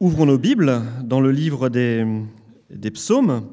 [0.00, 2.06] Ouvrons nos Bibles dans le livre des,
[2.92, 3.48] psaumes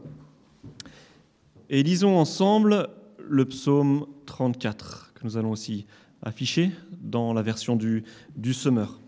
[1.72, 2.88] et lisons ensemble
[3.18, 5.88] le psaume 34 que nous allons aussi
[6.22, 6.70] afficher
[7.02, 8.04] dans la version du,
[8.36, 9.00] du semeur.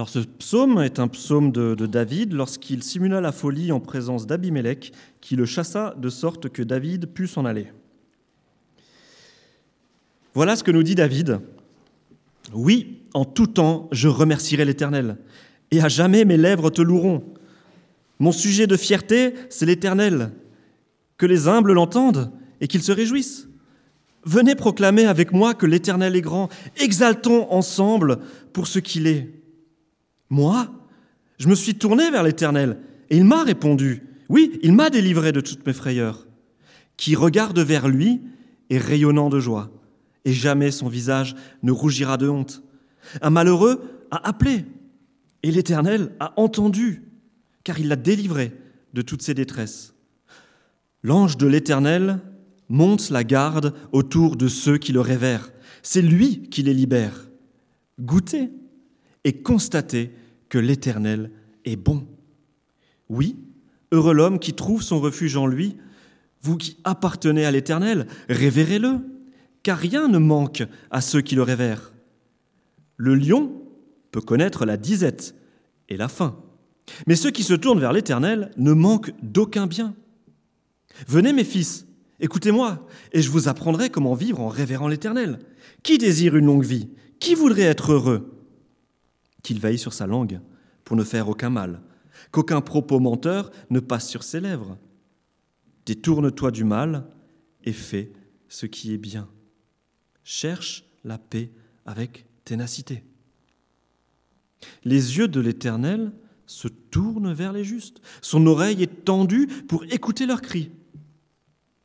[0.00, 4.92] Alors ce psaume est un psaume de, David lorsqu'il simula la folie en présence d'Abimélec
[5.20, 7.70] qui le chassa de sorte que David put s'en aller.
[10.32, 11.40] Voilà ce que nous dit David.
[12.54, 15.18] Oui, en tout temps, je remercierai l'Éternel,
[15.70, 17.22] et à jamais mes lèvres te loueront.
[18.20, 20.32] Mon sujet de fierté, c'est l'Éternel.
[21.18, 22.32] Que les humbles l'entendent
[22.62, 23.48] et qu'ils se réjouissent.
[24.24, 26.48] Venez proclamer avec moi que l'Éternel est grand.
[26.78, 28.20] Exaltons ensemble
[28.54, 29.39] pour ce qu'il est.
[30.30, 30.72] Moi,
[31.38, 32.78] je me suis tourné vers l'Éternel,
[33.10, 34.04] et il m'a répondu.
[34.28, 36.26] Oui, il m'a délivré de toutes mes frayeurs.
[36.96, 38.20] Qui regarde vers lui
[38.70, 39.70] est rayonnant de joie,
[40.24, 42.62] et jamais son visage ne rougira de honte.
[43.22, 44.64] Un malheureux a appelé,
[45.42, 47.02] et l'Éternel a entendu,
[47.64, 48.52] car il l'a délivré
[48.94, 49.94] de toutes ses détresses.
[51.02, 52.20] L'ange de l'Éternel
[52.68, 55.50] monte la garde autour de ceux qui le révèrent.
[55.82, 57.28] C'est lui qui les libère.
[57.98, 58.50] Goûtez
[59.24, 60.12] et constatez
[60.50, 61.30] que l'Éternel
[61.64, 62.06] est bon.
[63.08, 63.36] Oui,
[63.92, 65.78] heureux l'homme qui trouve son refuge en lui.
[66.42, 68.98] Vous qui appartenez à l'Éternel, révérez-le,
[69.62, 71.92] car rien ne manque à ceux qui le révèrent.
[72.96, 73.52] Le lion
[74.10, 75.34] peut connaître la disette
[75.88, 76.36] et la faim,
[77.06, 79.94] mais ceux qui se tournent vers l'Éternel ne manquent d'aucun bien.
[81.06, 81.86] Venez mes fils,
[82.20, 85.38] écoutez-moi, et je vous apprendrai comment vivre en révérant l'Éternel.
[85.82, 86.88] Qui désire une longue vie?
[87.20, 88.39] Qui voudrait être heureux?
[89.42, 90.40] Qu'il veille sur sa langue
[90.84, 91.80] pour ne faire aucun mal,
[92.30, 94.78] qu'aucun propos menteur ne passe sur ses lèvres.
[95.86, 97.06] Détourne-toi du mal
[97.64, 98.12] et fais
[98.48, 99.28] ce qui est bien.
[100.24, 101.50] Cherche la paix
[101.86, 103.04] avec ténacité.
[104.84, 106.12] Les yeux de l'Éternel
[106.46, 108.00] se tournent vers les justes.
[108.20, 110.70] Son oreille est tendue pour écouter leurs cris.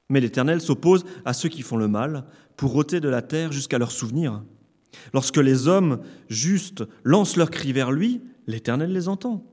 [0.09, 2.25] Mais l'Éternel s'oppose à ceux qui font le mal
[2.57, 4.43] pour ôter de la terre jusqu'à leur souvenir.
[5.13, 9.45] Lorsque les hommes justes lancent leurs cris vers lui, l'Éternel les entend.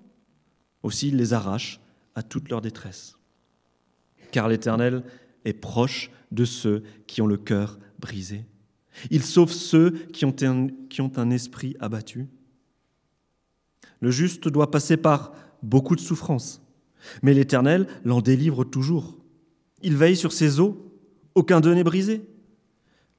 [0.83, 1.81] Aussi il les arrache
[2.15, 3.17] à toute leur détresse.
[4.31, 5.05] Car l'Éternel
[5.45, 8.45] est proche de ceux qui ont le cœur brisé.
[9.11, 12.27] Il sauve ceux qui ont un, qui ont un esprit abattu.
[14.01, 15.33] Le juste doit passer par
[15.63, 16.61] beaucoup de souffrances,
[17.23, 19.17] mais l'Éternel l'en délivre toujours.
[19.83, 20.93] Il veille sur ses eaux,
[21.35, 22.27] aucun d'eux n'est brisé.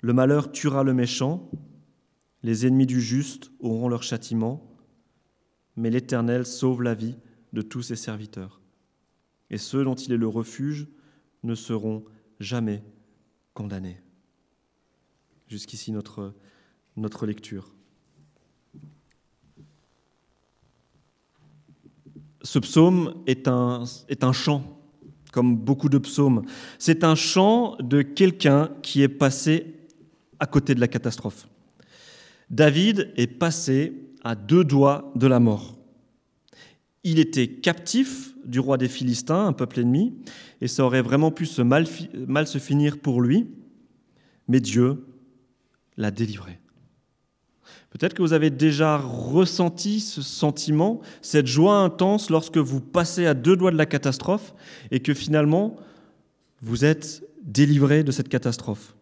[0.01, 1.50] Le malheur tuera le méchant,
[2.43, 4.69] les ennemis du juste auront leur châtiment,
[5.75, 7.15] mais l'Éternel sauve la vie
[7.53, 8.59] de tous ses serviteurs.
[9.49, 10.87] Et ceux dont il est le refuge
[11.43, 12.03] ne seront
[12.39, 12.83] jamais
[13.53, 14.01] condamnés.
[15.47, 16.33] Jusqu'ici notre,
[17.25, 17.73] lecture.
[22.41, 23.85] Ce psaume est un
[24.33, 24.81] chant,
[25.31, 26.43] comme beaucoup de psaumes.
[26.77, 29.75] C'est un chant de quelqu'un qui est passé
[30.39, 31.47] à côté de la catastrophe.
[32.53, 33.93] David est passé
[34.23, 35.75] à deux doigts de la mort.
[37.03, 40.13] Il était captif du roi des Philistins, un peuple ennemi,
[40.61, 41.87] et ça aurait vraiment pu mal,
[42.27, 43.47] mal se finir pour lui,
[44.47, 45.03] mais Dieu
[45.97, 46.59] l'a délivré.
[47.89, 53.33] Peut-être que vous avez déjà ressenti ce sentiment, cette joie intense lorsque vous passez à
[53.33, 54.53] deux doigts de la catastrophe
[54.91, 55.75] et que finalement
[56.61, 58.95] vous êtes délivré de cette catastrophe.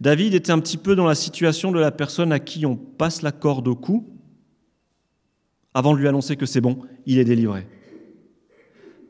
[0.00, 3.22] David était un petit peu dans la situation de la personne à qui on passe
[3.22, 4.08] la corde au cou
[5.74, 7.66] avant de lui annoncer que c'est bon, il est délivré.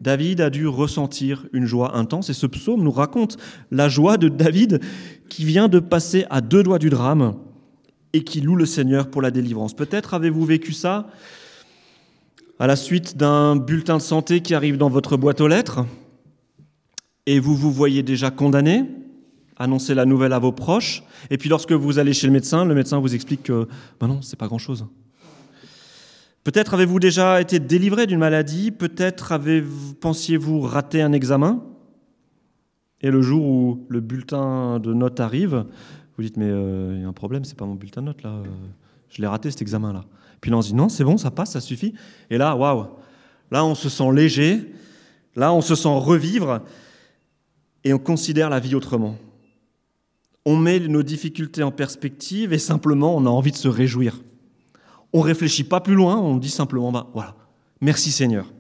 [0.01, 3.37] David a dû ressentir une joie intense et ce psaume nous raconte
[3.71, 4.81] la joie de David
[5.29, 7.37] qui vient de passer à deux doigts du drame
[8.13, 9.75] et qui loue le Seigneur pour la délivrance.
[9.75, 11.07] Peut-être avez-vous vécu ça
[12.59, 15.85] à la suite d'un bulletin de santé qui arrive dans votre boîte aux lettres
[17.27, 18.85] et vous vous voyez déjà condamné
[19.59, 22.75] annoncer la nouvelle à vos proches, et puis lorsque vous allez chez le médecin, le
[22.75, 23.69] médecin vous explique que
[24.01, 24.87] ben non, c'est pas grand-chose.
[26.45, 29.39] Peut-être avez-vous déjà été délivré d'une maladie, peut-être
[30.01, 31.63] pensiez-vous rater un examen,
[33.01, 35.65] et le jour où le bulletin de notes arrive,
[36.17, 38.23] vous dites mais euh, il y a un problème, c'est pas mon bulletin de notes
[38.23, 38.45] là, euh,
[39.11, 40.05] je l'ai raté cet examen là.
[40.41, 41.95] Puis là on se dit non, c'est bon, ça passe, ça suffit.
[42.31, 42.87] Et là, waouh,
[43.51, 44.73] là on se sent léger,
[45.37, 46.63] là on se sent revivre,
[47.85, 49.17] et on considère la vie autrement
[50.45, 54.23] on met nos difficultés en perspective et simplement on a envie de se réjouir.
[55.13, 57.37] On réfléchit pas plus loin, on dit simplement bah voilà,
[57.81, 58.53] merci Seigneur.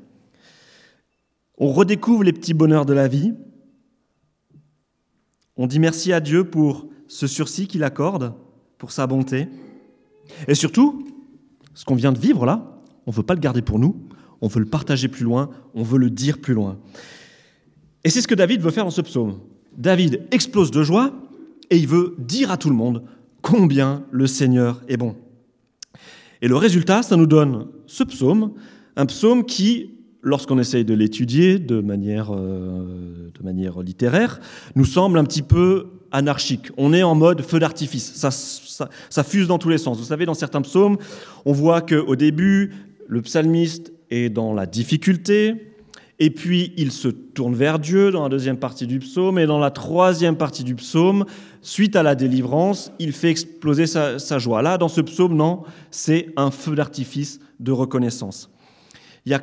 [1.58, 3.34] On redécouvre les petits bonheurs de la vie.
[5.56, 8.34] On dit merci à Dieu pour ce sursis qu'il accorde,
[8.78, 9.48] pour sa bonté.
[10.48, 11.06] Et surtout,
[11.74, 14.08] ce qu'on vient de vivre là, on ne veut pas le garder pour nous,
[14.40, 16.78] on veut le partager plus loin, on veut le dire plus loin.
[18.04, 19.40] Et c'est ce que David veut faire dans ce psaume.
[19.76, 21.12] David explose de joie
[21.70, 23.02] et il veut dire à tout le monde
[23.40, 25.16] combien le Seigneur est bon.
[26.40, 28.52] Et le résultat, ça nous donne ce psaume,
[28.96, 29.90] un psaume qui,
[30.22, 34.40] lorsqu'on essaye de l'étudier de manière, euh, de manière littéraire,
[34.74, 36.70] nous semble un petit peu anarchique.
[36.76, 39.98] On est en mode feu d'artifice, ça, ça, ça, fuse dans tous les sens.
[39.98, 40.98] Vous savez, dans certains psaumes,
[41.44, 42.72] on voit qu'au début,
[43.08, 45.72] le psalmiste est dans la difficulté,
[46.18, 49.58] et puis il se tourne vers Dieu dans la deuxième partie du psaume, et dans
[49.58, 51.24] la troisième partie du psaume,
[51.62, 54.62] suite à la délivrance, il fait exploser sa, joie.
[54.62, 58.50] Là, dans ce psaume, non, c'est un feu d'artifice de reconnaissance.
[59.24, 59.40] Il y a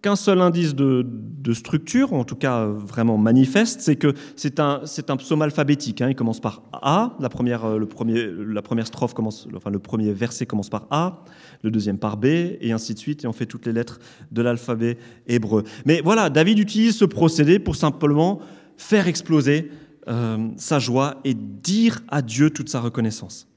[0.00, 1.04] qu'un seul indice de,
[1.52, 4.80] structure, en tout cas vraiment manifeste, c'est que c'est un,
[5.18, 6.00] psaume alphabétique.
[6.00, 6.10] Hein.
[6.10, 10.12] Il commence par A, la première, le premier, la première strophe commence, enfin le premier
[10.12, 11.24] verset commence par A,
[11.62, 13.98] le deuxième par B, et ainsi de suite, et on fait toutes les lettres
[14.30, 15.64] de l'alphabet hébreu.
[15.84, 18.40] Mais voilà, David utilise ce procédé pour simplement
[18.76, 19.70] faire exploser
[20.08, 23.48] euh, sa joie et dire à Dieu toute sa reconnaissance.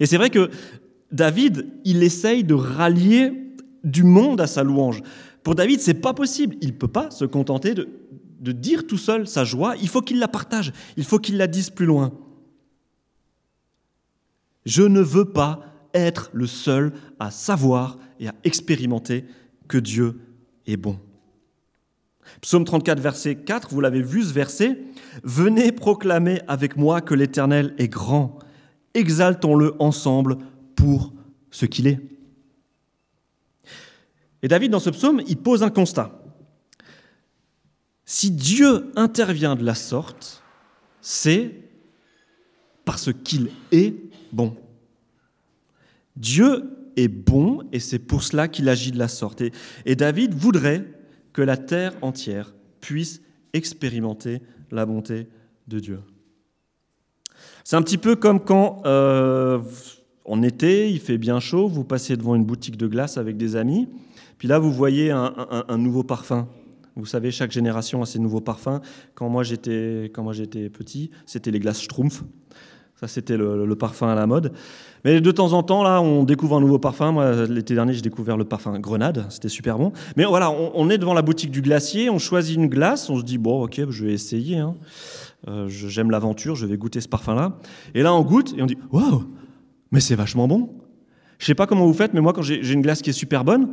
[0.00, 0.50] Et c'est vrai que
[1.12, 3.32] David, il essaye de rallier
[3.84, 5.02] du monde à sa louange.
[5.42, 6.56] Pour David, c'est pas possible.
[6.60, 7.88] Il peut pas se contenter de,
[8.40, 9.74] de dire tout seul sa joie.
[9.80, 10.72] Il faut qu'il la partage.
[10.96, 12.12] Il faut qu'il la dise plus loin.
[14.64, 15.60] Je ne veux pas
[15.94, 19.24] être le seul à savoir et à expérimenter
[19.68, 20.20] que Dieu
[20.66, 20.98] est bon.
[22.40, 24.78] Psaume 34, verset 4, vous l'avez vu ce verset.
[25.22, 28.38] Venez proclamer avec moi que l'Éternel est grand.
[28.94, 30.38] Exaltons-le ensemble
[30.74, 31.12] pour
[31.50, 32.00] ce qu'il est.
[34.42, 36.22] Et David, dans ce psaume, il pose un constat.
[38.04, 40.42] Si Dieu intervient de la sorte,
[41.00, 41.52] c'est
[42.84, 43.94] parce qu'il est
[44.32, 44.56] bon.
[46.16, 49.42] Dieu est bon et c'est pour cela qu'il agit de la sorte.
[49.84, 50.84] Et, David voudrait
[51.36, 53.20] que la terre entière puisse
[53.52, 54.40] expérimenter
[54.70, 55.28] la bonté
[55.68, 56.00] de Dieu.
[57.62, 59.58] C'est un petit peu comme quand euh,
[60.24, 63.54] en été, il fait bien chaud, vous passez devant une boutique de glace avec des
[63.54, 63.86] amis,
[64.38, 66.48] puis là, vous voyez un, nouveau parfum.
[66.94, 68.80] Vous savez, chaque génération a ses nouveaux parfums.
[69.14, 72.24] Quand moi j'étais, quand moi j'étais petit, c'était les glaces Schtroumpf.
[72.98, 74.52] Ça, c'était le, parfum à la mode.
[75.04, 77.12] Mais de temps en temps, là, on découvre un nouveau parfum.
[77.12, 79.26] Moi, l'été dernier, j'ai découvert le parfum Grenade.
[79.28, 79.92] C'était super bon.
[80.16, 83.18] Mais voilà, on, on, est devant la boutique du glacier, on choisit une glace, on
[83.18, 84.56] se dit, bon, ok, je vais essayer.
[84.58, 84.76] Hein.
[85.48, 87.58] Euh, j'aime l'aventure, je vais goûter ce parfum-là.
[87.94, 89.24] Et là, on goûte et on dit, waouh,
[89.92, 90.70] mais c'est vachement bon.
[91.38, 93.44] Je sais pas comment vous faites, mais moi, quand j'ai une glace qui est super
[93.44, 93.68] bonne,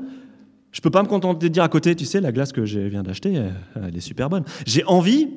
[0.74, 2.80] je peux pas me contenter de dire à côté, tu sais, la glace que je
[2.80, 3.42] viens d'acheter,
[3.76, 4.44] elle est super bonne.
[4.66, 5.30] J'ai envie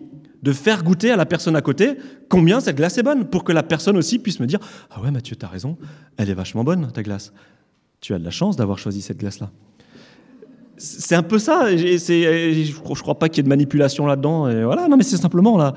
[0.43, 1.97] de faire goûter à la personne à côté
[2.29, 4.61] combien cette glace est bonne, pour que la personne aussi puisse me dire
[4.91, 5.77] Ah ouais, Mathieu, t'as raison,
[6.17, 7.33] elle est vachement bonne, ta glace.
[8.01, 9.51] Tu as de la chance d'avoir choisi cette glace-là.
[10.77, 11.75] C'est un peu ça.
[11.75, 14.43] Je crois pas qu'il y ait de manipulation là-dedans.
[14.65, 15.75] Voilà, non, mais c'est simplement là.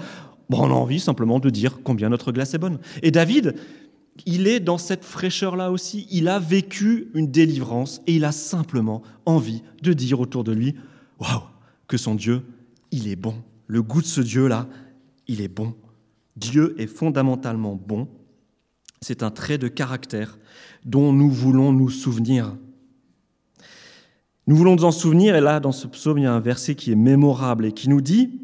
[0.50, 2.80] Bon, on a envie simplement de dire combien notre glace est bonne.
[3.04, 3.56] Et David,
[4.26, 6.08] il est dans cette fraîcheur-là aussi.
[6.12, 10.76] Il a vécu une délivrance et il a simplement envie de dire autour de lui
[11.20, 11.44] Waouh,
[11.88, 12.44] que son Dieu,
[12.92, 13.36] il est bon.
[13.69, 14.68] Le goût de ce Dieu-là,
[15.28, 15.76] il est bon.
[16.35, 18.07] Dieu est fondamentalement bon.
[18.99, 20.40] C'est un trait de caractère
[20.85, 22.57] dont nous voulons nous souvenir.
[24.47, 26.73] Nous voulons nous en souvenir, et là, dans ce psaume, il y a un verset
[26.73, 28.42] qui est mémorable et qui nous dit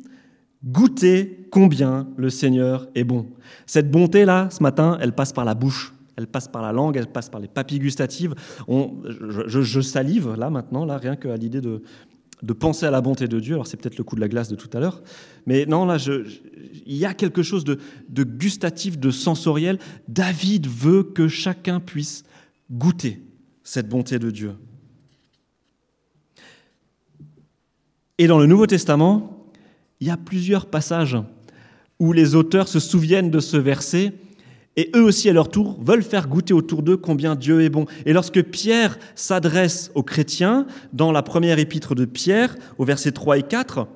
[0.64, 3.26] Goûtez combien le Seigneur est bon.
[3.66, 7.08] Cette bonté-là, ce matin, elle passe par la bouche, elle passe par la langue, elle
[7.08, 8.36] passe par les papilles gustatives.
[8.68, 11.82] Je, je, salive là maintenant, là, rien qu'à l'idée de,
[12.46, 13.56] de penser à la bonté de Dieu.
[13.56, 15.02] Alors c'est peut-être le coup de la glace de tout à l'heure,
[15.46, 15.98] mais non, là,
[16.86, 19.80] il y a quelque chose de gustatif, de sensoriel.
[20.08, 22.24] David veut que chacun puisse
[22.72, 23.22] goûter
[23.64, 24.54] cette bonté de Dieu.
[28.18, 29.46] Et dans le Nouveau Testament,
[30.00, 31.18] il y a plusieurs passages
[32.00, 34.14] où les auteurs se souviennent de ce verset
[34.78, 37.86] et eux aussi, à leur tour, veulent faire goûter autour d'eux combien Dieu est bon.
[38.06, 43.38] Et lorsque Pierre s'adresse aux chrétiens, dans la première épître de Pierre, au verset 3
[43.38, 43.88] et 4,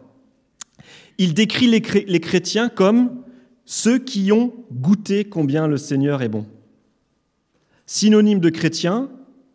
[1.17, 1.81] il décrit les,
[2.21, 3.23] chrétiens comme
[3.65, 6.45] ceux qui ont goûté combien le Seigneur est bon.
[7.85, 9.09] Synonyme de chrétien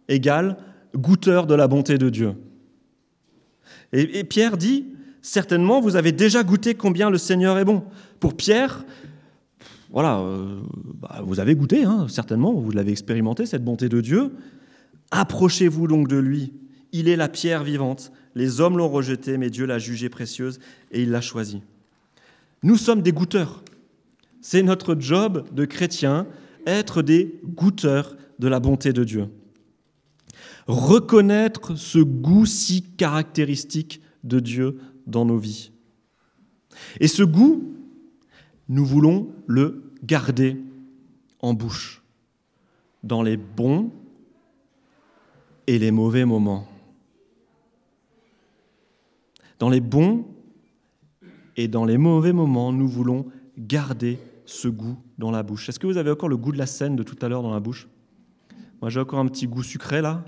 [0.09, 0.59] égale
[0.95, 2.35] goûteur de la bonté de Dieu.
[3.95, 4.85] Et, Pierre dit,
[5.23, 7.83] certainement vous avez déjà goûté combien le Seigneur est bon.
[8.21, 8.85] Pour Pierre,
[9.95, 10.61] voilà, euh,
[11.01, 14.33] bah, vous avez goûté, hein, certainement, vous l'avez expérimenté, cette bonté de Dieu.
[15.13, 16.53] Approchez-vous donc de lui.
[16.91, 18.11] Il est la pierre vivante.
[18.35, 20.59] Les hommes l'ont rejetée, mais Dieu l'a jugée précieuse
[20.91, 21.63] et il l'a choisie.
[22.65, 23.63] Nous sommes des goûteurs.
[24.41, 26.27] C'est notre job de chrétien,
[26.67, 29.29] être des goûteurs de la bonté de Dieu.
[30.67, 35.71] Reconnaître ce goût si caractéristique de Dieu dans nos vies.
[36.99, 37.77] Et ce goût,
[38.69, 40.57] nous voulons le garder
[41.41, 42.03] en bouche,
[43.03, 43.91] dans les bons
[45.67, 46.67] et les mauvais moments.
[49.59, 50.27] Dans les bons
[51.57, 55.69] et dans les mauvais moments, nous voulons garder ce goût dans la bouche.
[55.69, 57.53] Est-ce que vous avez encore le goût de la scène de tout à l'heure dans
[57.53, 57.89] la bouche?
[58.81, 60.25] Moi, j'ai encore un petit goût sucré là.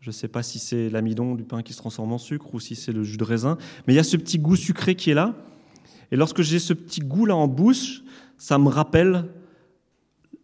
[0.00, 2.60] Je ne sais pas si c'est l'amidon du pain qui se transforme en sucre ou
[2.60, 3.56] si c'est le jus de raisin,
[3.86, 5.34] mais il y a ce petit goût sucré qui est là.
[6.10, 8.02] Et lorsque j'ai ce petit goût là en bouche,
[8.38, 9.24] ça me rappelle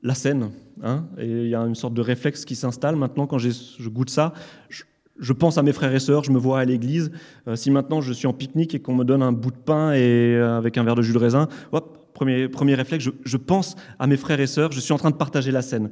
[0.03, 0.51] la scène.
[0.83, 2.97] Hein et il y a une sorte de réflexe qui s'installe.
[2.97, 4.33] Maintenant, quand je goûte ça,
[4.69, 7.13] je, pense à mes frères et sœurs, je me vois à l'église.
[7.47, 9.93] Euh, si maintenant je suis en pique-nique et qu'on me donne un bout de pain
[9.93, 13.37] et euh, avec un verre de jus de raisin, hop, premier, premier réflexe, je, je
[13.37, 15.91] pense à mes frères et sœurs, je suis en train de partager la scène.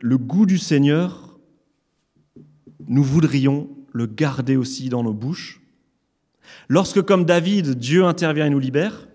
[0.00, 1.38] Le goût du Seigneur,
[2.86, 5.60] nous voudrions le garder aussi dans nos bouches.
[6.68, 9.08] Lorsque, comme David, Dieu intervient et nous libère,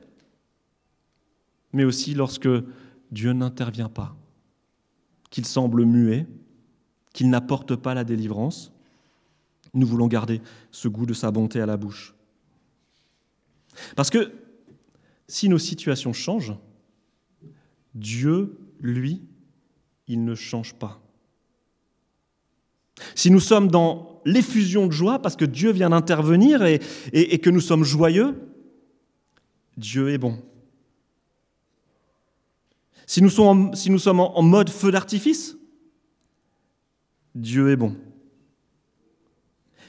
[1.73, 2.49] mais aussi lorsque
[3.11, 4.15] Dieu n'intervient pas,
[5.29, 6.27] qu'il semble muet,
[7.13, 8.71] qu'il n'apporte pas la délivrance.
[9.73, 12.13] Nous voulons garder ce goût de sa bonté à la bouche.
[13.95, 14.31] Parce que
[15.27, 16.55] si nos situations changent,
[17.95, 19.23] Dieu, lui,
[20.07, 21.01] il ne change pas.
[23.15, 27.61] Si nous sommes dans l'effusion de joie parce que Dieu vient d'intervenir et, que nous
[27.61, 28.35] sommes joyeux,
[29.77, 30.37] Dieu est bon.
[33.13, 35.55] Si nous sommes en, mode feu d'artifice,
[37.35, 37.95] Dieu est bon.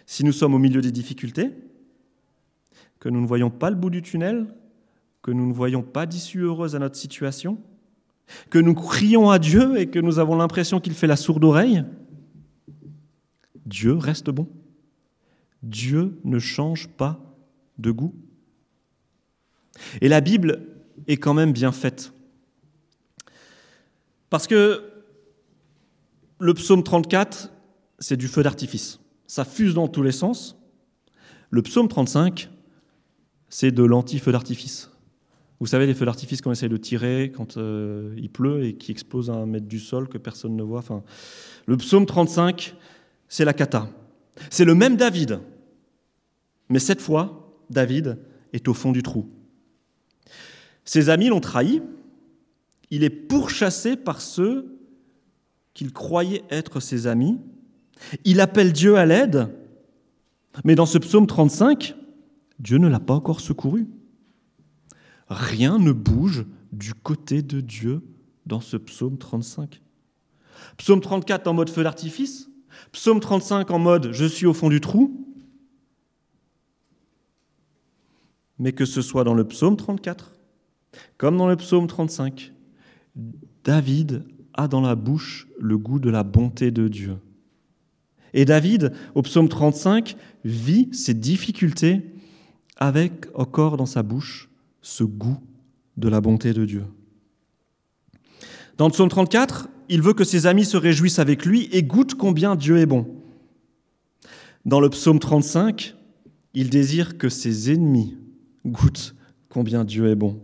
[0.04, 1.50] Si nous sommes au milieu des difficultés,
[3.00, 4.54] que nous ne voyons pas le bout du tunnel,
[5.22, 7.56] que nous ne voyons pas d'issue heureuse à notre situation,
[8.50, 11.82] que nous crions à Dieu et que nous avons l'impression qu'il fait la sourde oreille,
[13.64, 14.48] Dieu reste bon.
[15.62, 17.18] Dieu ne change pas
[17.78, 18.14] de goût.
[20.02, 20.60] Et la Bible
[21.06, 22.13] est quand même bien faite.
[24.34, 24.82] Parce que
[26.40, 27.52] le psaume 34,
[28.00, 28.98] c'est du feu d'artifice.
[29.28, 30.58] Ça fuse dans tous les sens.
[31.50, 32.50] Le psaume 35,
[33.48, 34.90] c'est de l'anti-feu d'artifice.
[35.60, 38.90] Vous savez, les feux d'artifice qu'on essaie de tirer quand euh, il pleut et qui
[38.90, 40.80] explosent à un mètre du sol que personne ne voit.
[40.80, 41.04] Enfin,
[41.66, 42.74] le psaume 35,
[43.28, 43.88] c'est la cata.
[44.50, 45.38] C'est le même David,
[46.68, 48.18] mais cette fois, David
[48.52, 49.30] est au fond du trou.
[50.84, 51.82] Ses amis l'ont trahi,
[52.94, 54.78] il est pourchassé par ceux
[55.72, 57.40] qu'il croyait être ses amis,
[58.24, 59.48] il appelle Dieu à l'aide,
[60.64, 61.96] mais dans ce psaume 35,
[62.60, 63.88] Dieu ne l'a pas encore secouru.
[65.28, 68.02] Rien ne bouge du côté de Dieu
[68.46, 69.82] dans ce psaume 35.
[70.76, 72.48] Psaume 34 en mode feu d'artifice,
[72.92, 75.20] Psaume 35 en mode Je suis au fond du trou.
[78.58, 80.32] Mais que ce soit dans le psaume 34,
[81.16, 82.53] comme dans le psaume 35,
[83.64, 87.16] David a dans la bouche le goût de la bonté de Dieu.
[88.34, 92.02] Et David, au psaume 35, vit ses difficultés
[92.76, 94.50] avec encore dans sa bouche
[94.82, 95.38] ce goût
[95.96, 96.84] de la bonté de Dieu.
[98.76, 102.14] Dans le psaume 34, il veut que ses amis se réjouissent avec lui et goûtent
[102.14, 103.06] combien Dieu est bon.
[104.64, 105.94] Dans le psaume 35,
[106.54, 108.16] il désire que ses ennemis
[108.66, 109.14] goûtent
[109.48, 110.40] combien Dieu est bon.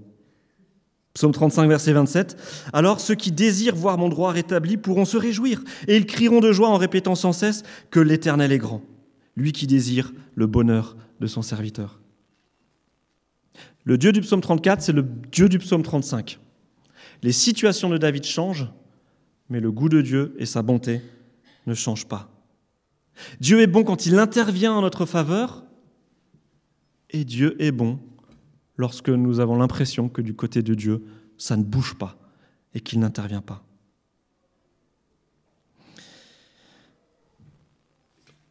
[1.14, 2.36] Psaume 35, verset 27.
[2.72, 6.52] Alors ceux qui désirent voir mon droit rétabli pourront se réjouir, et ils crieront de
[6.52, 8.82] joie en répétant sans cesse que l'Éternel est grand,
[9.36, 12.00] lui qui désire le bonheur de son serviteur.
[13.84, 16.38] Le Dieu du psaume 34, c'est le Dieu du psaume 35.
[17.22, 18.68] Les situations de David changent,
[19.48, 21.02] mais le goût de Dieu et sa bonté
[21.66, 22.30] ne changent pas.
[23.40, 25.64] Dieu est bon quand il intervient en notre faveur,
[27.10, 27.98] et Dieu est bon
[28.80, 31.04] lorsque nous avons l'impression que du côté de Dieu,
[31.36, 32.16] ça ne bouge pas
[32.72, 33.62] et qu'il n'intervient pas.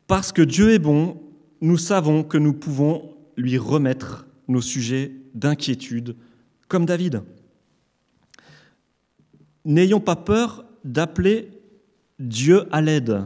[0.05, 1.19] Parce que Dieu est bon,
[1.61, 6.15] nous savons que nous pouvons lui remettre nos sujets d'inquiétude,
[6.67, 7.23] comme David.
[9.65, 11.49] N'ayons pas peur d'appeler
[12.19, 13.23] Dieu à l'aide,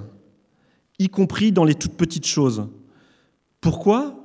[0.99, 2.69] y compris dans les toutes petites choses.
[3.59, 4.23] Pourquoi?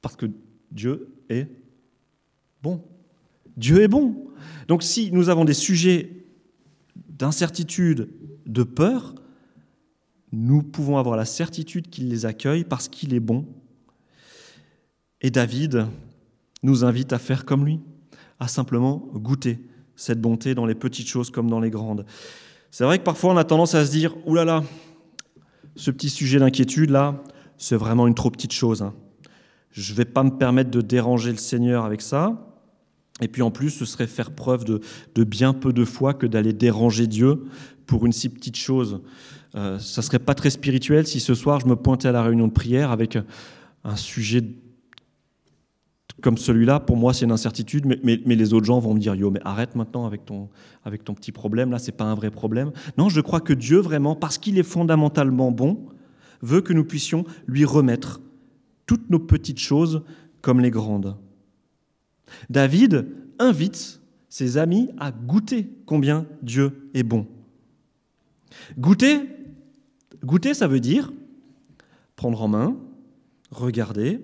[0.00, 0.26] Parce que
[0.70, 1.48] Dieu est
[2.62, 2.82] bon.
[3.56, 4.28] Dieu est bon.
[4.68, 6.24] Donc si nous avons des sujets
[7.08, 8.08] d'incertitude,
[8.46, 9.14] de peur,
[10.32, 13.46] nous pouvons avoir la certitude qu'il les accueille parce qu'il est bon.
[15.20, 15.86] Et David
[16.62, 17.80] nous invite à faire comme lui,
[18.38, 19.58] à simplement goûter
[19.96, 22.04] cette bonté dans les petites choses comme dans les grandes.
[22.70, 24.62] C'est vrai que parfois on a tendance à se dire, oulala,
[25.76, 27.22] ce petit sujet d'inquiétude là,
[27.56, 28.82] c'est vraiment une trop petite chose.
[28.82, 28.94] Hein.
[29.78, 32.44] Je ne vais pas me permettre de déranger le Seigneur avec ça.
[33.20, 34.80] Et puis en plus, ce serait faire preuve de,
[35.24, 37.44] bien peu de foi que d'aller déranger Dieu
[37.86, 39.00] pour une si petite chose.
[39.54, 42.48] Euh, ça serait pas très spirituel si ce soir je me pointais à la réunion
[42.48, 43.18] de prière avec
[43.84, 44.42] un sujet
[46.22, 46.80] comme celui-là.
[46.80, 49.40] Pour moi, c'est une incertitude, mais, mais, les autres gens vont me dire Yo, mais
[49.44, 50.48] arrête maintenant avec ton,
[50.84, 52.72] avec ton petit problème, là, c'est pas un vrai problème.
[52.96, 55.86] Non, je crois que Dieu, vraiment, parce qu'il est fondamentalement bon,
[56.42, 58.20] veut que nous puissions lui remettre
[58.88, 60.02] toutes nos petites choses
[60.40, 61.16] comme les grandes.
[62.50, 63.06] David
[63.38, 67.26] invite ses amis à goûter combien Dieu est bon.
[68.78, 69.20] Goûter,
[70.24, 71.12] goûter, ça veut dire
[72.16, 72.76] prendre en main,
[73.52, 74.20] regarder,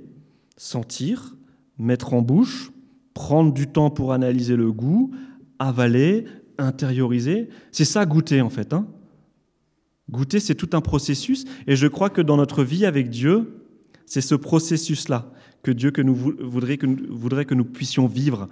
[0.57, 1.37] sentir,
[1.79, 2.73] mettre en bouche,
[3.13, 5.15] prendre du temps pour analyser le goût,
[5.61, 6.25] avaler,
[6.59, 7.51] intérioriser.
[7.71, 8.73] C'est ça goûter en fait.
[8.73, 8.87] Hein.
[10.11, 11.45] goûter, c'est tout un processus.
[11.67, 13.64] Et je crois que dans notre vie avec Dieu,
[14.07, 15.31] c'est ce processus-là
[15.63, 15.93] que Dieu
[16.41, 18.49] voudrait, que nous, voudrait que nous puissions vivre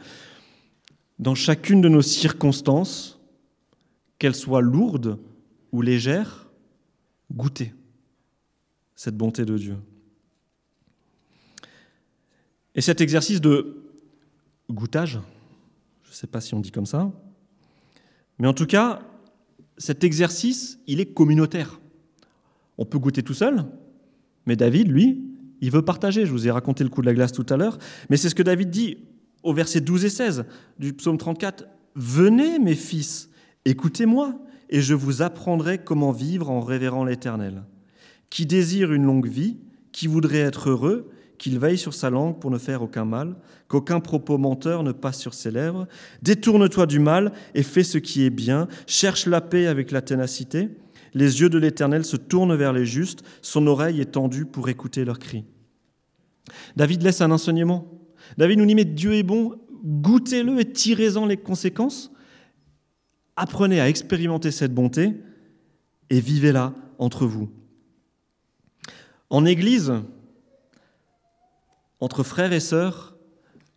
[1.18, 3.20] dans chacune de nos circonstances,
[4.18, 5.18] qu'elles soient lourdes
[5.70, 6.50] ou légères,
[7.30, 7.74] goûter
[8.94, 9.76] cette bonté de Dieu.
[12.74, 13.82] Et cet exercice de
[14.70, 15.20] goûtage,
[16.04, 17.12] je ne sais pas si on dit comme ça,
[18.38, 19.02] mais en tout cas,
[19.76, 21.80] cet exercice, il est communautaire.
[22.78, 23.64] On peut goûter tout seul,
[24.46, 25.31] mais David, lui,
[25.62, 26.26] il veut partager.
[26.26, 27.78] Je vous ai raconté le coup de la glace tout à l'heure,
[28.10, 28.98] mais c'est ce que David dit
[29.42, 30.44] au verset 12 et 16
[30.78, 31.64] du psaume 34.
[31.94, 33.30] Venez, mes fils,
[33.64, 34.34] écoutez-moi,
[34.68, 37.62] et je vous apprendrai comment vivre en révérant l'Éternel.
[38.28, 39.58] Qui désire une longue vie,
[39.92, 43.36] qui voudrait être heureux, qu'il veille sur sa langue pour ne faire aucun mal,
[43.68, 45.86] qu'aucun propos menteur ne passe sur ses lèvres.
[46.22, 48.68] Détourne-toi du mal et fais ce qui est bien.
[48.86, 50.70] Cherche la paix avec la ténacité.
[51.14, 55.04] Les yeux de l'Éternel se tournent vers les justes, son oreille est tendue pour écouter
[55.04, 55.44] leurs cris.
[56.76, 57.86] David laisse un enseignement.
[58.38, 62.12] David nous dit, mais Dieu est bon, goûtez-le et tirez-en les conséquences.
[63.36, 65.14] Apprenez à expérimenter cette bonté
[66.10, 67.50] et vivez-la entre vous.
[69.30, 69.92] En Église,
[72.00, 73.16] entre frères et sœurs,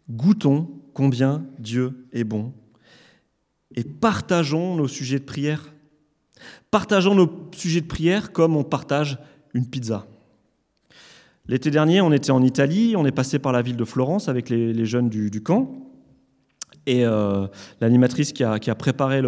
[0.09, 2.53] goûtons combien Dieu est bon
[3.75, 5.73] et partageons nos sujets de prière.
[6.71, 9.19] Partageons nos sujets de prière comme on partage
[9.53, 10.07] une pizza.
[11.47, 14.49] L'été dernier, on était en Italie, on est passé par la ville de Florence avec
[14.49, 15.69] les, jeunes du, camp.
[16.87, 17.47] Et euh,
[17.81, 19.21] l'animatrice qui a, préparé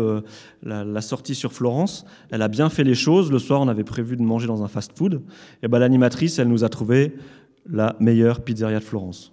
[0.64, 3.32] la, sortie sur Florence, elle a bien fait les choses.
[3.32, 5.22] Le soir, on avait prévu de manger dans un fast-food.
[5.62, 7.16] Et ben, l'animatrice, elle nous a trouvé
[7.70, 9.32] la meilleure pizzeria de Florence.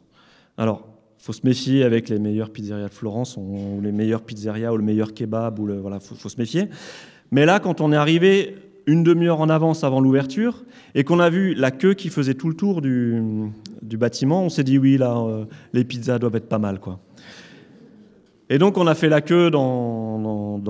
[0.59, 4.77] Alors, faut se méfier avec les meilleures pizzerias de Florence, ou les meilleures pizzerias, ou
[4.77, 6.69] le meilleur kebab, ou le, voilà, faut, faut se méfier.
[7.31, 11.31] Mais là, quand on est arrivé une demi-heure en avance avant l'ouverture et qu'on a
[11.31, 13.51] vu la queue qui faisait tout le tour du,
[13.83, 16.81] bâtiment, on s'est dit oui, là, euh, les pizzas doivent être pas mal.
[16.81, 17.01] quoi.
[18.51, 20.61] Et donc on a fait la queue dans,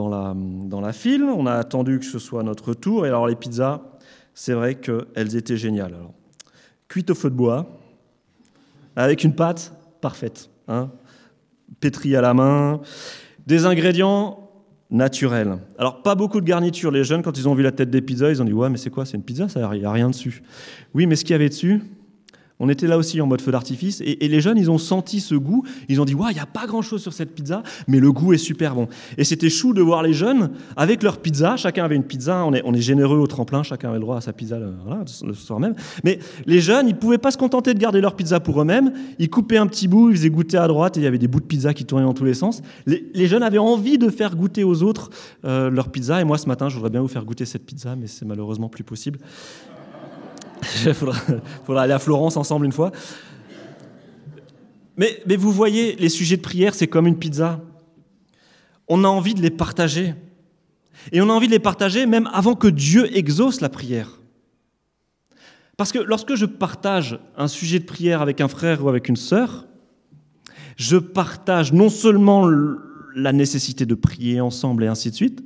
[0.82, 3.82] la file, on a attendu que ce soit notre tour, et alors les pizzas,
[4.32, 5.94] c'est vrai qu'elles étaient géniales.
[5.94, 6.14] Alors,
[6.88, 7.66] cuites au feu de bois,
[8.94, 10.90] avec une pâte parfaite, hein,
[11.80, 12.80] pétrie à la main,
[13.46, 14.43] des ingrédients
[14.94, 15.58] naturel.
[15.76, 16.90] Alors, pas beaucoup de garniture.
[16.90, 18.78] Les jeunes, quand ils ont vu la tête des pizzas, ils ont dit Ouais, mais
[18.78, 19.04] c'est quoi?
[19.04, 20.42] C'est une pizza Ça, il n'y a rien dessus.
[20.94, 21.82] Oui, mais ce qu'il y avait dessus,
[22.60, 25.34] on était là aussi en mode feu d'artifice et, les jeunes, ils ont senti ce
[25.34, 25.64] goût.
[25.88, 28.32] Ils ont dit Waouh, il n'y a pas grand-chose sur cette pizza, mais le goût
[28.32, 28.88] est super bon.
[29.18, 31.56] Et c'était chou de voir les jeunes avec leur pizza.
[31.56, 32.44] Chacun avait une pizza.
[32.44, 33.62] On est, on est généreux au tremplin.
[33.64, 35.74] Chacun avait le droit à sa pizza le, soir même.
[36.04, 38.92] Mais les jeunes, ils ne pouvaient pas se contenter de garder leur pizza pour eux-mêmes.
[39.18, 41.28] Ils coupaient un petit bout, ils faisaient goûter à droite et il y avait des
[41.28, 42.62] bouts de pizza qui tournaient dans tous les sens.
[42.86, 45.10] Les, jeunes avaient envie de faire goûter aux autres
[45.44, 46.20] euh, leur pizza.
[46.20, 48.68] Et moi, ce matin, je voudrais bien vous faire goûter cette pizza, mais c'est malheureusement
[48.68, 49.18] plus possible.
[50.86, 52.92] Il faudra, aller à Florence ensemble une fois.
[54.96, 57.60] Mais, vous voyez, les sujets de prière, c'est comme une pizza.
[58.88, 60.14] On a envie de les partager.
[61.12, 64.20] Et on a envie de les partager même avant que Dieu exauce la prière.
[65.76, 69.16] Parce que lorsque je partage un sujet de prière avec un frère ou avec une
[69.16, 69.66] sœur,
[70.76, 72.48] je partage non seulement
[73.16, 75.42] la nécessité de prier ensemble et ainsi de suite,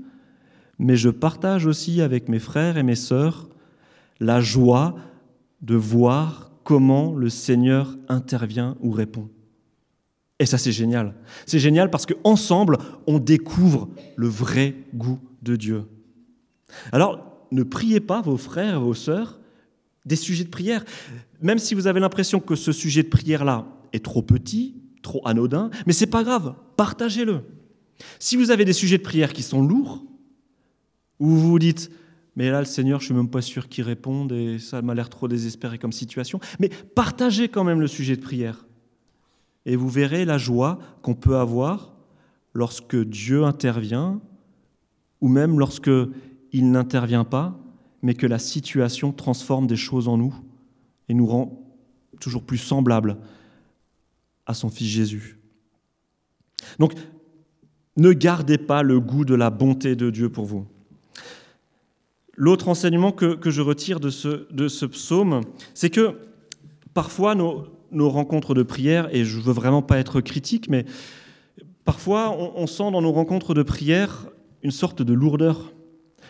[0.78, 3.48] mais je partage aussi avec mes frères et mes sœurs
[4.20, 4.96] la joie
[5.62, 9.28] de voir comment le Seigneur intervient ou répond.
[10.38, 11.14] Et ça, c'est génial.
[11.46, 15.84] C'est génial parce qu'ensemble, on découvre le vrai goût de Dieu.
[16.92, 19.40] Alors, ne priez pas vos frères et vos sœurs
[20.04, 20.84] des sujets de prière.
[21.40, 25.70] Même si vous avez l'impression que ce sujet de prière-là est trop petit, trop anodin,
[25.86, 27.42] mais c'est pas grave, partagez-le.
[28.18, 30.04] Si vous avez des sujets de prière qui sont lourds,
[31.18, 31.90] ou vous vous dites,
[32.38, 35.08] mais là, le Seigneur, je suis même pas sûr qu'il réponde et ça m'a l'air
[35.08, 38.64] trop désespéré comme situation, mais partagez quand même le sujet de prière.
[39.66, 41.96] Et vous verrez la joie qu'on peut avoir
[42.54, 44.20] lorsque Dieu intervient,
[45.20, 45.90] ou même lorsque
[46.52, 47.58] il n'intervient pas,
[48.02, 50.32] mais que la situation transforme des choses en nous
[51.08, 51.68] et nous rend
[52.20, 53.16] toujours plus semblables
[54.46, 55.40] à son Fils Jésus.
[56.78, 56.92] Donc,
[57.96, 60.68] ne gardez pas le goût de la bonté de Dieu pour vous.
[62.40, 65.40] L'autre enseignement que, je retire de ce, de ce psaume,
[65.74, 66.14] c'est que
[66.94, 70.84] parfois nos, nos, rencontres de prière, et je veux vraiment pas être critique, mais
[71.84, 74.28] parfois on, on sent dans nos rencontres de prière
[74.62, 75.72] une sorte de lourdeur.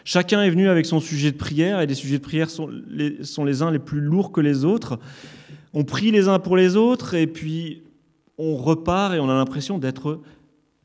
[0.03, 3.23] Chacun est venu avec son sujet de prière, et les sujets de prière sont les,
[3.23, 4.99] sont les uns les plus lourds que les autres.
[5.75, 7.83] On prie les uns pour les autres, et puis
[8.39, 10.23] on repart et on a l'impression d'être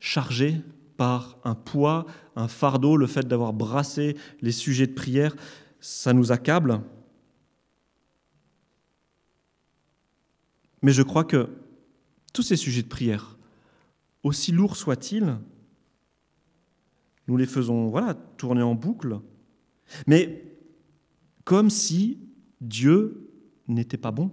[0.00, 0.56] chargé
[0.96, 5.34] par un poids, un fardeau, le fait d'avoir brassé les sujets de prière,
[5.80, 6.80] ça nous accable.
[10.82, 11.48] Mais je crois que
[12.32, 13.38] tous ces sujets de prière,
[14.22, 15.38] aussi lourds soient-ils,
[17.26, 19.20] nous les faisons voilà, tourner en boucle,
[20.06, 20.42] mais
[21.44, 22.18] comme si
[22.60, 23.30] Dieu
[23.68, 24.30] n'était pas bon.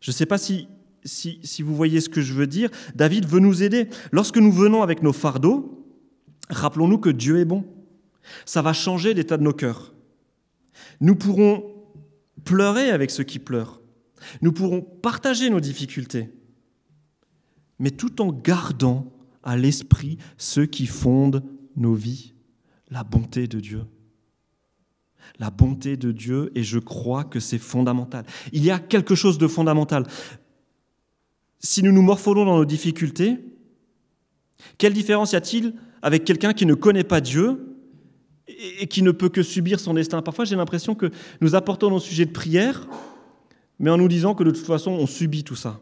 [0.00, 0.68] Je ne sais pas si
[1.04, 3.88] si, vous voyez ce que je veux dire, David veut nous aider.
[4.12, 5.86] Lorsque nous venons avec nos fardeaux,
[6.48, 7.64] rappelons-nous que Dieu est bon.
[8.44, 9.92] Ça va changer l'état de nos cœurs.
[11.00, 11.64] Nous pourrons
[12.44, 13.80] pleurer avec ceux qui pleurent.
[14.40, 16.30] Nous pourrons partager nos difficultés,
[17.78, 19.12] mais tout en gardant
[19.42, 21.42] à l'esprit ceux qui fondent
[21.76, 22.34] nos vies,
[22.90, 23.82] la bonté de Dieu.
[25.38, 28.24] La bonté de Dieu, et je crois que c'est fondamental.
[28.52, 30.04] Il y a quelque chose de fondamental
[31.62, 33.38] si nous nous morfondons dans nos difficultés,
[34.78, 37.76] quelle différence y a-t-il avec quelqu'un qui ne connaît pas Dieu
[38.48, 40.22] et qui ne peut que subir son destin?
[40.22, 42.88] Parfois, j'ai l'impression que nous apportons nos sujets de prière,
[43.78, 45.80] mais en nous disant que de toute façon, on subit tout ça.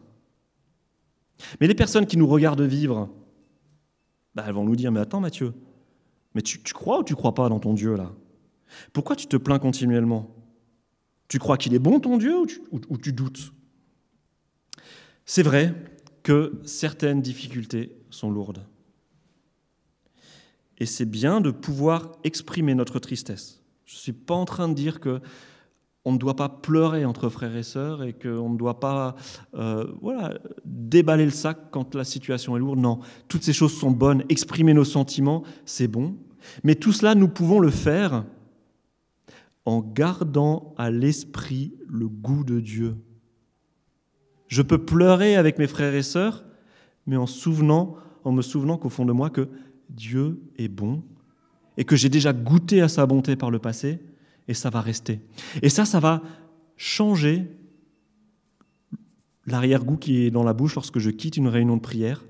[1.59, 3.09] Mais les personnes qui nous regardent vivre,
[4.35, 5.53] bah, elles vont nous dire, mais attends Mathieu,
[6.35, 8.11] mais tu, crois ou tu crois pas dans ton Dieu là?
[8.93, 10.33] Pourquoi tu te plains continuellement?
[11.27, 12.35] Tu crois qu'il est bon ton Dieu
[12.71, 13.51] ou tu doutes?
[15.25, 15.73] C'est vrai
[16.23, 18.65] que certaines difficultés sont lourdes.
[20.77, 23.61] Et c'est bien de pouvoir exprimer notre tristesse.
[23.85, 25.21] Je ne suis pas en train de dire que
[26.03, 29.15] on ne doit pas pleurer entre frères et sœurs et qu'on ne doit pas
[29.53, 30.33] euh, voilà,
[30.65, 32.79] déballer le sac quand la situation est lourde.
[32.79, 34.23] Non, toutes ces choses sont bonnes.
[34.29, 36.15] Exprimer nos sentiments, c'est bon.
[36.63, 38.25] Mais tout cela, nous pouvons le faire
[39.65, 42.97] en gardant à l'esprit le goût de Dieu
[44.51, 46.43] je peux pleurer avec mes frères et sœurs,
[47.07, 49.47] mais en, souvenant, en me souvenant qu'au fond de moi, que
[49.89, 51.03] Dieu est bon
[51.77, 53.99] et que j'ai déjà goûté à sa bonté par le passé,
[54.49, 55.21] et ça va rester.
[55.61, 56.21] Et ça, ça va
[56.75, 57.45] changer
[59.45, 62.25] l'arrière-goût qui est dans la bouche lorsque je quitte une réunion de prière.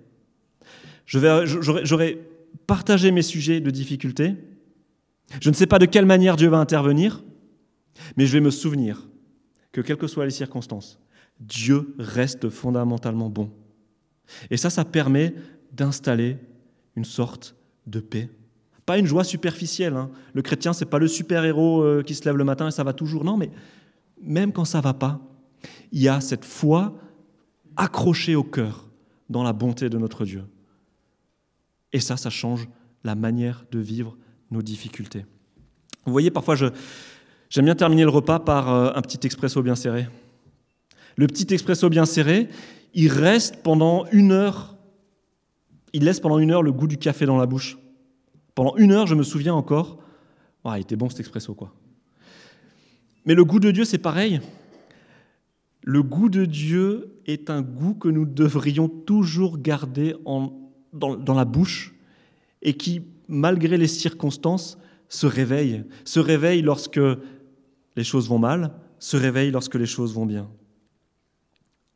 [1.08, 2.22] J'aurai
[2.68, 4.36] partagé mes sujets de difficulté.
[5.42, 7.24] Je ne sais pas de quelle manière Dieu va intervenir,
[8.16, 9.08] mais je vais me souvenir
[9.72, 11.00] que, quelles que soient les circonstances,
[11.42, 13.50] Dieu reste fondamentalement bon.
[14.50, 15.34] Et ça, ça permet
[15.74, 16.38] d'installer
[16.96, 17.56] une sorte
[17.88, 18.30] de paix.
[18.86, 19.96] Pas une joie superficielle.
[19.96, 20.10] Hein.
[20.34, 22.94] Le chrétien, c'est pas le super-héros euh, qui se lève le matin et ça va
[22.94, 23.24] toujours.
[23.24, 23.50] Non, mais
[24.22, 25.20] même quand ça va pas,
[25.92, 26.96] il y a cette foi
[27.76, 28.90] accrochée au cœur
[29.30, 30.44] dans la bonté de notre Dieu.
[31.94, 32.68] Et ça, ça change
[33.04, 34.18] la manière de vivre
[34.52, 35.26] nos difficultés.
[36.06, 40.08] Vous voyez, parfois, j'aime bien terminer le repas par euh, un petit expresso bien serré.
[41.18, 42.50] Le petit expresso bien serré,
[42.94, 44.78] il reste pendant une heure,
[45.94, 47.78] il laisse pendant une heure le goût du café dans la bouche.
[48.56, 50.00] Pendant une heure, je me souviens encore,
[50.64, 51.74] ah, il était bon cet expresso, quoi.
[53.26, 54.42] Mais le goût de Dieu, c'est pareil.
[55.84, 60.54] Le goût de Dieu est un goût que nous devrions toujours garder en,
[60.94, 61.94] dans, dans la bouche
[62.62, 64.78] et qui, malgré les circonstances,
[65.10, 65.84] se réveille.
[66.06, 67.00] Se réveille lorsque
[67.96, 70.50] les choses vont mal, se réveille lorsque les choses vont bien.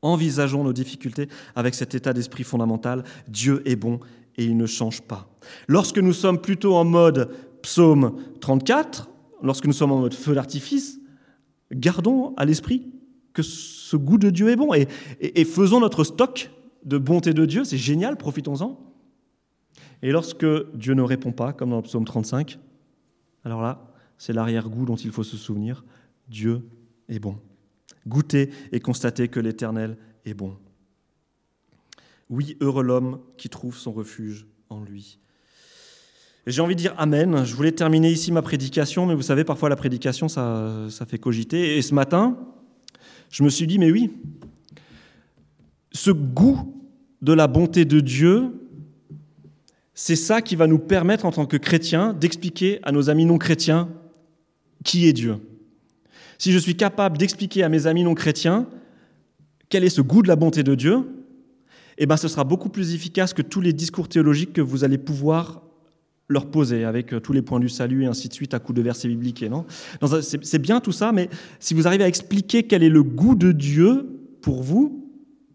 [0.05, 3.03] Envisageons nos difficultés avec cet état d'esprit fondamental.
[3.27, 3.99] Dieu est bon
[4.37, 5.27] et il ne change pas.
[5.67, 7.31] Lorsque nous sommes plutôt en mode
[7.63, 9.09] psaume 34,
[9.41, 10.99] lorsque nous sommes en mode feu d'artifice,
[11.71, 12.85] gardons à l'esprit
[13.33, 16.51] que ce goût de Dieu est bon et, faisons notre stock
[16.83, 17.63] de bonté de Dieu.
[17.63, 18.79] C'est génial, profitons-en.
[20.03, 22.59] Et lorsque Dieu ne répond pas, comme dans le psaume 35,
[23.43, 23.87] alors là,
[24.19, 25.83] c'est l'arrière-goût dont il faut se souvenir.
[26.29, 26.61] Dieu
[27.09, 27.37] est bon.
[28.07, 30.55] Goûtez et constatez que l'Éternel est bon.
[32.29, 35.19] Oui, heureux l'homme qui trouve son refuge en lui.
[36.47, 37.43] J'ai envie de dire Amen.
[37.45, 41.17] Je voulais terminer ici ma prédication, mais vous savez, parfois la prédication, ça, ça fait
[41.17, 41.77] cogiter.
[41.77, 42.37] Et ce matin,
[43.29, 44.11] je me suis dit, mais oui,
[45.91, 46.73] ce goût
[47.21, 48.51] de la bonté de Dieu,
[49.93, 53.37] c'est ça qui va nous permettre en tant que chrétiens d'expliquer à nos amis non
[53.37, 53.89] chrétiens
[54.83, 55.37] qui est Dieu.
[56.37, 58.67] Si je suis capable d'expliquer à mes amis non chrétiens
[59.69, 61.03] quel est ce goût de la bonté de Dieu,
[61.97, 64.97] eh ben, ce sera beaucoup plus efficace que tous les discours théologiques que vous allez
[64.97, 65.61] pouvoir
[66.27, 68.75] leur poser avec euh, tous les points du salut et ainsi de suite à coups
[68.75, 69.43] de versets bibliques.
[69.43, 69.65] Non,
[70.21, 73.51] c'est bien tout ça, mais si vous arrivez à expliquer quel est le goût de
[73.51, 74.07] Dieu
[74.41, 75.07] pour vous,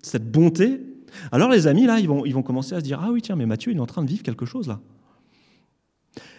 [0.03, 0.81] cette bonté,
[1.33, 3.37] alors les amis, là, ils vont, ils vont commencer à se dire, ah oui, tiens,
[3.37, 4.81] mais Mathieu, il est en train de vivre quelque chose là.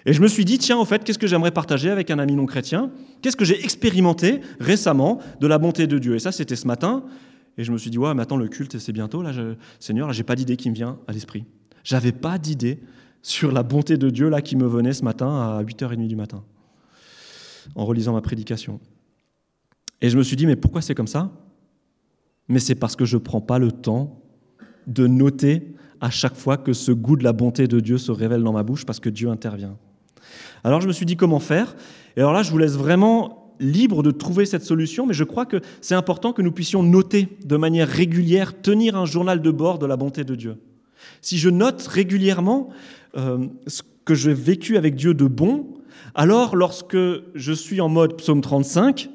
[0.05, 2.33] Et je me suis dit, tiens, en fait, qu'est-ce que j'aimerais partager avec un ami
[2.33, 2.91] non chrétien?
[3.21, 6.15] Qu'est-ce que j'ai expérimenté récemment de la bonté de Dieu?
[6.15, 7.03] Et ça, c'était ce matin.
[7.57, 9.55] Et je me suis dit, ouais, mais attends, le culte, c'est bientôt, là, je...
[9.79, 11.45] Seigneur, j'ai pas d'idée qui me vient à l'esprit.
[11.83, 12.79] J'avais pas d'idée
[13.21, 16.43] sur la bonté de Dieu, là, qui me venait ce matin à 8h30 du matin,
[17.75, 18.79] en relisant ma prédication.
[20.01, 21.31] Et je me suis dit, mais pourquoi c'est comme ça?
[22.47, 24.19] Mais c'est parce que je prends pas le temps
[24.87, 28.41] de noter à chaque fois que ce goût de la bonté de Dieu se révèle
[28.41, 29.77] dans ma bouche, parce que Dieu intervient.
[30.63, 31.75] Alors je me suis dit, comment faire?
[32.15, 35.45] Et alors là, je vous laisse vraiment libre de trouver cette solution, mais je crois
[35.45, 39.79] que c'est important que nous puissions noter de manière régulière, tenir un journal de bord
[39.79, 40.57] de la bonté de Dieu.
[41.21, 42.69] Si je note régulièrement
[43.17, 45.67] euh, ce que j'ai vécu avec Dieu de bon,
[46.15, 46.97] alors lorsque
[47.35, 49.09] je suis en mode psaume 35,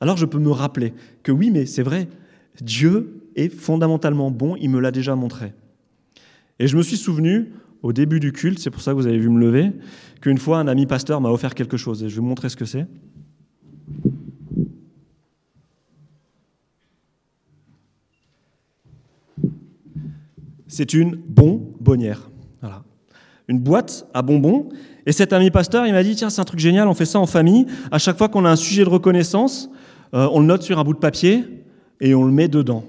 [0.00, 2.08] alors je peux me rappeler que oui, mais c'est vrai,
[2.60, 5.52] Dieu est fondamentalement bon, il me l'a déjà montré.
[6.58, 7.52] Et je me suis souvenu,
[7.84, 9.70] au début du culte, c'est pour ça que vous avez vu me lever,
[10.22, 12.56] qu'une fois un ami pasteur m'a offert quelque chose, et je vais vous montrer ce
[12.56, 12.86] que c'est.
[20.66, 22.30] C'est une bonbonnière.
[22.62, 22.82] Voilà.
[23.48, 24.70] Une boîte à bonbons.
[25.04, 27.20] Et cet ami pasteur, il m'a dit, tiens, c'est un truc génial, on fait ça
[27.20, 27.66] en famille.
[27.90, 29.70] À chaque fois qu'on a un sujet de reconnaissance,
[30.14, 31.44] euh, on le note sur un bout de papier
[32.00, 32.84] et on le met dedans.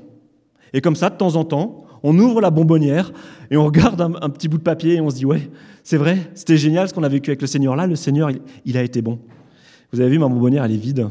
[0.71, 3.11] Et comme ça, de temps en temps, on ouvre la bonbonnière
[3.49, 5.49] et on regarde un, petit bout de papier et on se dit, ouais,
[5.83, 7.75] c'est vrai, c'était génial ce qu'on a vécu avec le Seigneur.
[7.75, 8.29] Là, le Seigneur,
[8.63, 9.19] il a été bon.
[9.91, 11.07] Vous avez vu, ma bonbonnière, elle est vide.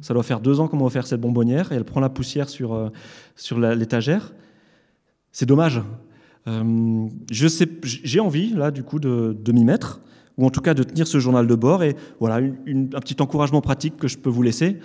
[0.00, 2.48] Ça doit faire deux ans qu'on m'a offert cette bonbonnière et elle prend la poussière
[2.48, 2.88] sur, euh,
[3.36, 4.32] sur l'étagère.
[5.32, 5.82] C'est dommage.
[6.48, 10.00] Euh, j'ai envie, là, du coup, de, m'y mettre,
[10.38, 11.82] ou en tout cas de tenir ce journal de bord.
[11.82, 14.78] Et voilà, un petit encouragement pratique que je peux vous laisser.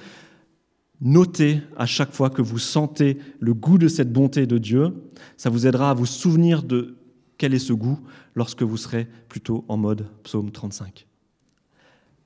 [0.99, 4.93] Notez à chaque fois que vous sentez le goût de cette bonté de Dieu.
[5.37, 6.95] Ça vous aidera à vous souvenir de
[7.37, 7.99] quel est ce goût
[8.35, 11.05] lorsque vous serez plutôt en mode psaume 35.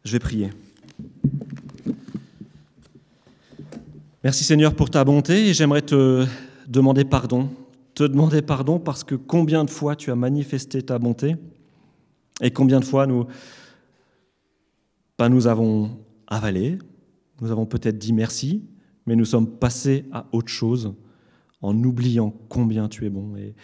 [0.06, 0.50] Je vais prier.
[4.24, 6.26] Merci Seigneur pour ta bonté et j'aimerais te
[6.68, 7.50] demander pardon.
[7.94, 11.36] Te demander pardon parce que combien de fois tu as manifesté ta bonté
[12.40, 13.28] et combien de fois nous,
[15.18, 16.78] pas nous avons avalé,
[17.42, 18.64] nous avons peut-être dit merci,
[19.06, 20.94] mais nous sommes passés à autre chose
[21.62, 23.36] en oubliant combien tu es bon.
[23.36, 23.56] Et,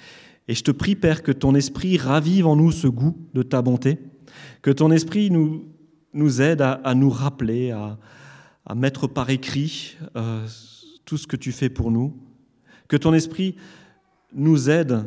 [0.54, 4.00] je te prie, Père, que ton esprit ravive en nous ce goût de ta bonté,
[4.62, 5.66] que ton esprit nous,
[6.14, 7.98] nous aide à, nous rappeler, à,
[8.76, 10.46] mettre par écrit euh,
[11.06, 12.18] tout ce que tu fais pour nous.
[12.88, 13.56] Que ton esprit
[14.34, 15.06] nous aide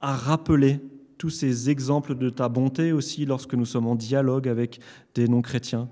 [0.00, 0.80] à rappeler
[1.18, 4.80] tous ces exemples de ta bonté aussi lorsque nous sommes en dialogue avec
[5.14, 5.88] des non-chrétiens.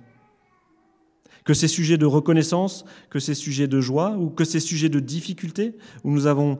[1.44, 5.00] Que ces sujets de reconnaissance, que ces sujets de joie ou que ces sujets de
[5.00, 6.58] difficulté, où nous avons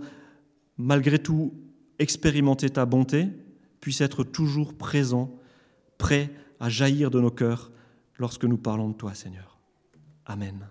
[0.76, 1.54] malgré tout
[1.98, 3.28] expérimenté ta bonté,
[3.80, 5.38] puissent être toujours présents,
[5.98, 7.70] prêts à jaillir de nos cœurs
[8.18, 9.58] lorsque nous parlons de toi, Seigneur.
[10.26, 10.66] Amen.